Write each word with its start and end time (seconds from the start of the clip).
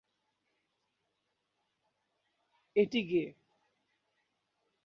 এটি 2.75 2.99
'গে? 3.03 3.23